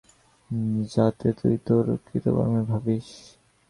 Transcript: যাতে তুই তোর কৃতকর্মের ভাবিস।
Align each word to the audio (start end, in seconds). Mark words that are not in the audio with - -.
যাতে 0.93 1.27
তুই 1.39 1.55
তোর 1.67 1.85
কৃতকর্মের 2.05 2.63
ভাবিস। 2.63 3.07